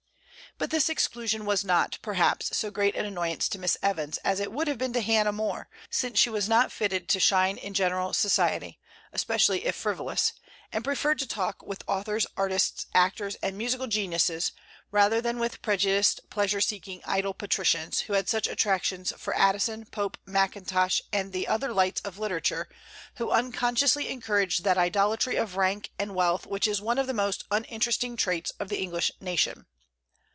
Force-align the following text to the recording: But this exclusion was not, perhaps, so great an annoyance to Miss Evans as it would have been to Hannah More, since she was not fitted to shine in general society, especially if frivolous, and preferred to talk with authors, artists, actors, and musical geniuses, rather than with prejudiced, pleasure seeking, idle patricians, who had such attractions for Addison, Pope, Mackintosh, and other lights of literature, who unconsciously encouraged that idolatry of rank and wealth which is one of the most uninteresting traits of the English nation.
But 0.57 0.69
this 0.69 0.89
exclusion 0.89 1.45
was 1.45 1.63
not, 1.63 1.97
perhaps, 2.03 2.55
so 2.55 2.69
great 2.69 2.93
an 2.95 3.03
annoyance 3.05 3.47
to 3.49 3.57
Miss 3.57 3.77
Evans 3.81 4.17
as 4.19 4.39
it 4.39 4.51
would 4.51 4.67
have 4.67 4.77
been 4.77 4.93
to 4.93 5.01
Hannah 5.01 5.31
More, 5.31 5.69
since 5.89 6.19
she 6.19 6.29
was 6.29 6.47
not 6.47 6.71
fitted 6.71 7.07
to 7.09 7.19
shine 7.19 7.57
in 7.57 7.73
general 7.73 8.13
society, 8.13 8.77
especially 9.13 9.65
if 9.65 9.75
frivolous, 9.75 10.33
and 10.71 10.83
preferred 10.83 11.17
to 11.19 11.25
talk 11.27 11.63
with 11.63 11.83
authors, 11.87 12.27
artists, 12.37 12.85
actors, 12.93 13.35
and 13.35 13.57
musical 13.57 13.87
geniuses, 13.87 14.51
rather 14.91 15.19
than 15.21 15.39
with 15.39 15.63
prejudiced, 15.63 16.29
pleasure 16.29 16.61
seeking, 16.61 17.01
idle 17.05 17.33
patricians, 17.33 18.01
who 18.01 18.13
had 18.13 18.27
such 18.29 18.45
attractions 18.45 19.11
for 19.17 19.35
Addison, 19.35 19.85
Pope, 19.85 20.17
Mackintosh, 20.27 21.01
and 21.11 21.33
other 21.47 21.73
lights 21.73 22.01
of 22.01 22.19
literature, 22.19 22.69
who 23.15 23.31
unconsciously 23.31 24.09
encouraged 24.09 24.63
that 24.63 24.77
idolatry 24.77 25.37
of 25.37 25.55
rank 25.57 25.91
and 25.97 26.13
wealth 26.13 26.45
which 26.45 26.67
is 26.67 26.81
one 26.81 26.99
of 26.99 27.07
the 27.07 27.13
most 27.15 27.45
uninteresting 27.49 28.15
traits 28.15 28.51
of 28.59 28.67
the 28.69 28.79
English 28.79 29.11
nation. 29.19 29.65